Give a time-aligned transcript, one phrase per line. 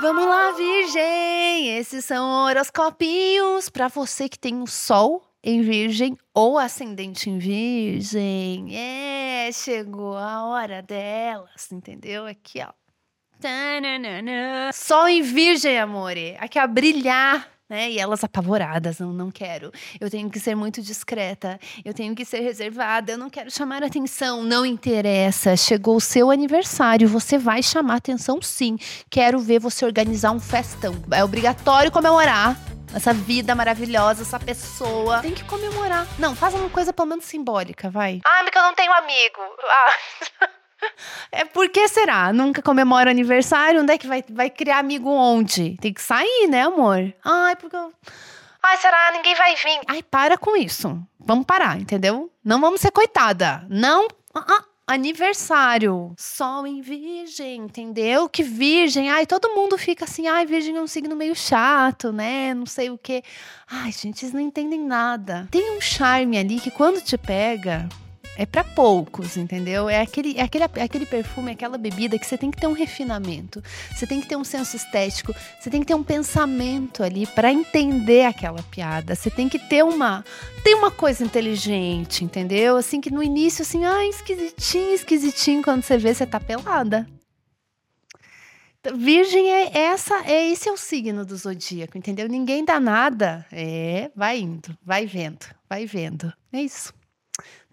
[0.00, 1.76] Vamos lá, Virgem!
[1.76, 8.74] Esses são horoscopinhos para você que tem o Sol em Virgem ou ascendente em Virgem.
[8.74, 12.26] É, chegou a hora delas, entendeu?
[12.26, 12.72] Aqui, ó.
[14.72, 16.36] Sol em Virgem, amore.
[16.38, 17.53] Aqui, ó, brilhar.
[17.68, 17.92] Né?
[17.92, 19.72] E elas apavoradas, não, não quero.
[19.98, 23.82] Eu tenho que ser muito discreta, eu tenho que ser reservada, eu não quero chamar
[23.82, 24.42] atenção.
[24.42, 25.56] Não interessa.
[25.56, 28.76] Chegou o seu aniversário, você vai chamar atenção sim.
[29.10, 30.94] Quero ver você organizar um festão.
[31.10, 32.56] É obrigatório comemorar
[32.94, 35.20] essa vida maravilhosa, essa pessoa.
[35.20, 36.06] Tem que comemorar.
[36.18, 38.20] Não, faz uma coisa pelo menos simbólica, vai.
[38.24, 39.40] Ah, porque eu não tenho amigo.
[39.68, 40.48] Ah.
[41.30, 42.32] É por que será?
[42.32, 43.80] Nunca comemora aniversário?
[43.80, 45.76] Onde é que vai, vai criar amigo onde?
[45.80, 47.12] Tem que sair, né, amor?
[47.24, 47.92] Ai, porque eu...
[48.62, 49.12] Ai, será?
[49.12, 49.80] Ninguém vai vir.
[49.86, 50.98] Ai, para com isso.
[51.18, 52.32] Vamos parar, entendeu?
[52.42, 53.66] Não vamos ser coitada.
[53.68, 54.08] Não.
[54.34, 54.64] Ah, ah.
[54.86, 58.28] Aniversário, sol em virgem, entendeu?
[58.28, 62.52] Que virgem, ai, todo mundo fica assim, ai, virgem é um signo meio chato, né?
[62.52, 63.22] Não sei o quê.
[63.66, 65.48] Ai, gente, eles não entendem nada.
[65.50, 67.88] Tem um charme ali que quando te pega,
[68.36, 69.88] é para poucos, entendeu?
[69.88, 72.72] É aquele, é aquele, é aquele perfume, aquela bebida que você tem que ter um
[72.72, 73.62] refinamento,
[73.94, 77.52] você tem que ter um senso estético, você tem que ter um pensamento ali para
[77.52, 79.14] entender aquela piada.
[79.14, 80.24] Você tem que ter uma,
[80.62, 82.76] tem uma coisa inteligente, entendeu?
[82.76, 87.06] Assim que no início assim, ai, esquisitinho, esquisitinho quando você vê você tá pelada.
[88.94, 92.28] Virgem é essa, é esse é o signo do zodíaco, entendeu?
[92.28, 96.30] Ninguém dá nada, é, vai indo, vai vendo, vai vendo.
[96.52, 96.92] É isso.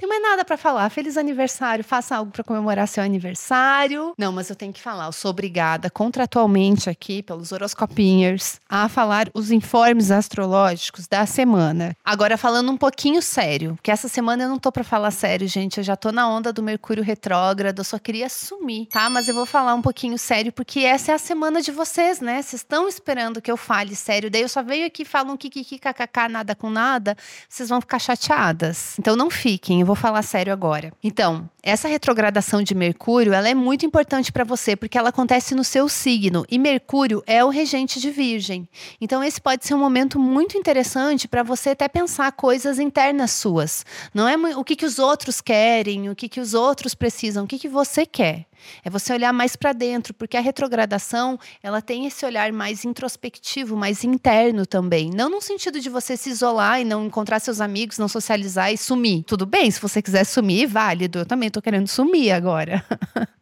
[0.01, 0.89] Tem mais nada para falar.
[0.89, 1.83] Feliz aniversário.
[1.83, 4.13] Faça algo para comemorar seu aniversário.
[4.17, 5.05] Não, mas eu tenho que falar.
[5.05, 11.95] Eu sou obrigada contratualmente aqui pelos horoscopinhers a falar os informes astrológicos da semana.
[12.03, 15.77] Agora falando um pouquinho sério, que essa semana eu não tô para falar sério, gente.
[15.77, 17.77] Eu já tô na onda do Mercúrio retrógrado.
[17.77, 19.07] Eu só queria sumir, tá?
[19.07, 22.41] Mas eu vou falar um pouquinho sério porque essa é a semana de vocês, né?
[22.41, 24.31] Vocês estão esperando que eu fale sério.
[24.31, 27.15] Daí eu só venho aqui falam kikiki kkk nada com nada.
[27.47, 28.95] Vocês vão ficar chateadas.
[28.97, 29.81] Então não fiquem.
[29.81, 30.93] Eu vou falar sério agora.
[31.03, 35.63] Então, essa retrogradação de Mercúrio, ela é muito importante para você porque ela acontece no
[35.63, 38.67] seu signo e Mercúrio é o regente de Virgem.
[38.99, 43.85] Então esse pode ser um momento muito interessante para você até pensar coisas internas suas.
[44.13, 47.47] Não é o que, que os outros querem, o que, que os outros precisam, o
[47.47, 48.45] que, que você quer.
[48.83, 53.75] É você olhar mais para dentro, porque a retrogradação, ela tem esse olhar mais introspectivo,
[53.75, 55.09] mais interno também.
[55.09, 58.77] Não no sentido de você se isolar e não encontrar seus amigos, não socializar e
[58.77, 59.23] sumir.
[59.23, 61.19] Tudo bem, se você quiser sumir, válido.
[61.19, 62.83] Eu também tô querendo sumir agora.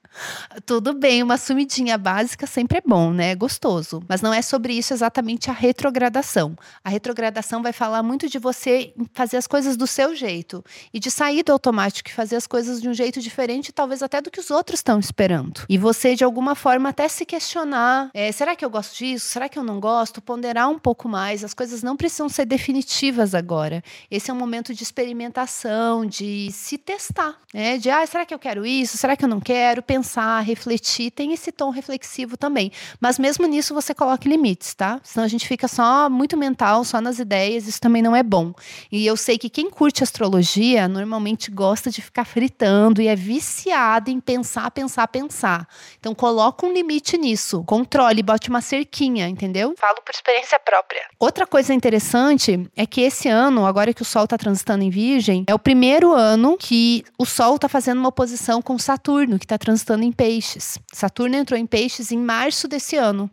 [0.66, 3.32] Tudo bem, uma sumidinha básica sempre é bom, né?
[3.32, 4.04] É gostoso.
[4.08, 6.56] Mas não é sobre isso exatamente a retrogradação.
[6.84, 10.64] A retrogradação vai falar muito de você fazer as coisas do seu jeito
[10.94, 14.22] e de sair do automático e fazer as coisas de um jeito diferente, talvez até
[14.22, 15.62] do que os outros estão esperando.
[15.70, 19.28] E você, de alguma forma, até se questionar: é, será que eu gosto disso?
[19.28, 20.22] Será que eu não gosto?
[20.22, 21.44] Ponderar um pouco mais.
[21.44, 23.84] As coisas não precisam ser definitivas agora.
[24.12, 27.78] Esse é um momento de experimentação, de se testar, né?
[27.78, 28.98] De, ah, será que eu quero isso?
[28.98, 29.82] Será que eu não quero?
[29.82, 32.72] Pensar pensar, refletir, tem esse tom reflexivo também.
[33.00, 35.00] Mas mesmo nisso você coloque limites, tá?
[35.04, 38.52] Senão a gente fica só muito mental, só nas ideias, isso também não é bom.
[38.92, 44.10] E eu sei que quem curte astrologia normalmente gosta de ficar fritando e é viciado
[44.10, 45.68] em pensar, pensar, pensar.
[46.00, 47.64] Então coloca um limite nisso.
[47.66, 49.76] Controle, bote uma cerquinha, entendeu?
[49.78, 51.02] Falo por experiência própria.
[51.20, 55.44] Outra coisa interessante é que esse ano, agora que o Sol está transitando em Virgem,
[55.48, 59.58] é o primeiro ano que o Sol está fazendo uma oposição com Saturno, que está
[59.58, 60.78] transitando em peixes.
[60.94, 63.30] Saturno entrou em peixes em março desse ano.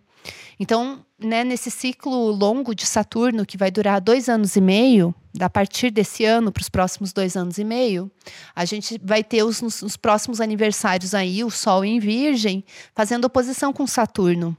[0.59, 5.51] Então, né, nesse ciclo longo de Saturno, que vai durar dois anos e meio, a
[5.51, 8.11] partir desse ano para os próximos dois anos e meio,
[8.55, 12.65] a gente vai ter os, nos, próximos aniversários aí, o Sol em Virgem,
[12.95, 14.57] fazendo oposição com Saturno.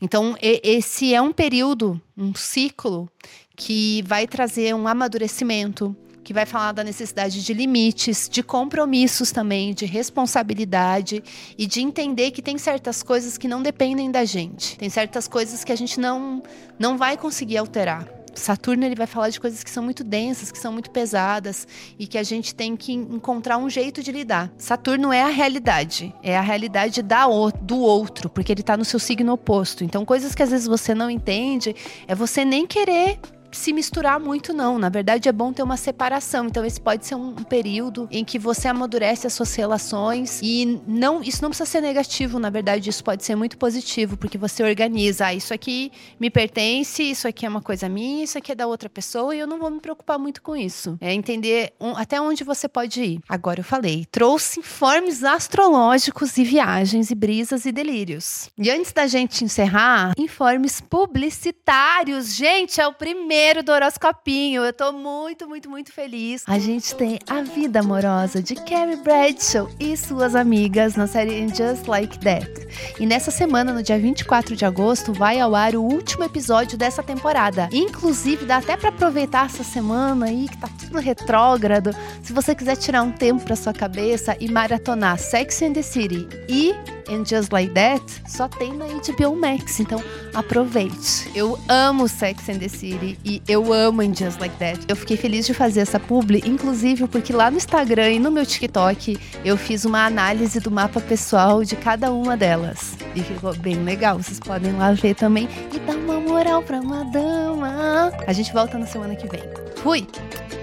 [0.00, 3.08] Então, e, esse é um período, um ciclo,
[3.56, 5.96] que vai trazer um amadurecimento,
[6.28, 11.24] que vai falar da necessidade de limites, de compromissos também, de responsabilidade
[11.56, 14.76] e de entender que tem certas coisas que não dependem da gente.
[14.76, 16.42] Tem certas coisas que a gente não
[16.78, 18.06] não vai conseguir alterar.
[18.34, 21.66] Saturno ele vai falar de coisas que são muito densas, que são muito pesadas
[21.98, 24.52] e que a gente tem que encontrar um jeito de lidar.
[24.58, 27.24] Saturno é a realidade, é a realidade da,
[27.62, 29.82] do outro, porque ele está no seu signo oposto.
[29.82, 31.74] Então, coisas que às vezes você não entende,
[32.06, 33.18] é você nem querer
[33.50, 34.78] se misturar muito, não.
[34.78, 36.46] Na verdade, é bom ter uma separação.
[36.46, 41.22] Então, esse pode ser um, período em que você amadurece as suas relações e não,
[41.22, 42.38] isso não precisa ser negativo.
[42.38, 45.26] Na verdade, isso pode ser muito positivo, porque você organiza.
[45.26, 45.90] Ah, isso aqui
[46.20, 49.38] me pertence, isso aqui é uma coisa minha, isso aqui é da outra pessoa e
[49.38, 50.96] eu não vou me preocupar muito com isso.
[51.00, 53.20] É entender um, até onde você pode ir.
[53.28, 58.50] Agora eu falei, trouxe informes astrológicos e viagens e brisas e delírios.
[58.58, 62.34] E antes da gente encerrar, informes publicitários.
[62.34, 62.92] Gente, é o
[63.38, 64.64] primeiro do horoscopinho.
[64.64, 66.42] Eu tô muito, muito, muito feliz.
[66.48, 71.86] A gente tem A Vida Amorosa de Carrie Bradshaw e suas amigas na série Just
[71.86, 72.50] Like That.
[72.98, 77.00] E nessa semana, no dia 24 de agosto, vai ao ar o último episódio dessa
[77.00, 77.68] temporada.
[77.72, 81.94] Inclusive, dá até para aproveitar essa semana aí que tá tudo retrógrado.
[82.20, 86.26] Se você quiser tirar um tempo para sua cabeça e maratonar Sex and the City
[86.48, 86.74] e
[87.08, 90.02] And Just Like That, só tem na HBO Max, então
[90.34, 91.30] aproveite.
[91.34, 94.80] Eu amo Sex and the City e eu amo And Just Like That.
[94.88, 98.44] Eu fiquei feliz de fazer essa publi, inclusive porque lá no Instagram e no meu
[98.44, 102.96] TikTok eu fiz uma análise do mapa pessoal de cada uma delas.
[103.14, 107.04] E ficou bem legal, vocês podem lá ver também e dar uma moral pra uma
[107.04, 108.12] dama.
[108.26, 109.42] A gente volta na semana que vem.
[109.76, 110.06] Fui!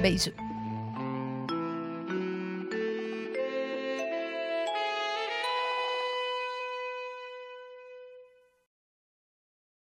[0.02, 0.45] Beijo!